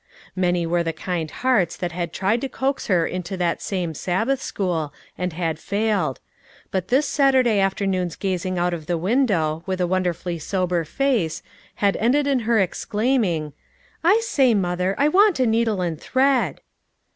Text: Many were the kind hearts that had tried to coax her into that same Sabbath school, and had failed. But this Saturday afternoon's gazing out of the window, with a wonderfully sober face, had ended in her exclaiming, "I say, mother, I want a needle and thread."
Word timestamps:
Many 0.35 0.65
were 0.65 0.81
the 0.81 0.93
kind 0.93 1.29
hearts 1.29 1.77
that 1.77 1.91
had 1.91 2.11
tried 2.11 2.41
to 2.41 2.49
coax 2.49 2.87
her 2.87 3.05
into 3.05 3.37
that 3.37 3.61
same 3.61 3.93
Sabbath 3.93 4.41
school, 4.41 4.91
and 5.15 5.31
had 5.33 5.59
failed. 5.59 6.19
But 6.71 6.87
this 6.87 7.07
Saturday 7.07 7.59
afternoon's 7.59 8.15
gazing 8.15 8.57
out 8.57 8.73
of 8.73 8.87
the 8.87 8.97
window, 8.97 9.61
with 9.67 9.79
a 9.79 9.85
wonderfully 9.85 10.39
sober 10.39 10.85
face, 10.85 11.43
had 11.75 11.95
ended 11.97 12.25
in 12.25 12.39
her 12.49 12.57
exclaiming, 12.59 13.53
"I 14.03 14.21
say, 14.23 14.55
mother, 14.55 14.95
I 14.97 15.07
want 15.07 15.39
a 15.39 15.45
needle 15.45 15.81
and 15.81 16.01
thread." 16.01 16.61